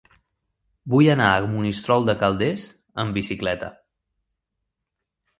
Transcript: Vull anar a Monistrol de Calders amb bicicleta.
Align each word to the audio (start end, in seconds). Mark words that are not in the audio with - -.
Vull 0.93 1.09
anar 1.15 1.25
a 1.33 1.43
Monistrol 1.51 2.07
de 2.07 2.15
Calders 2.23 2.65
amb 3.03 3.19
bicicleta. 3.19 3.69